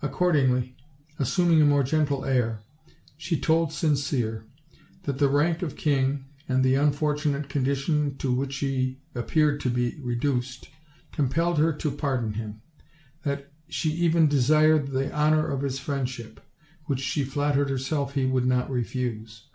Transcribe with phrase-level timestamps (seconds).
[0.00, 0.78] Accordingly,
[1.18, 2.62] assuming a more gentle air,
[3.18, 4.44] she told Sin cere
[5.02, 9.98] that the rank of king, and the unfortunate condition to which he appeared to be
[10.00, 10.70] reduced,
[11.12, 12.62] compelled her to pardon him;
[13.24, 16.40] that she even desired the honor of his friend ship,
[16.86, 19.48] which she flattered herself he would not refuse.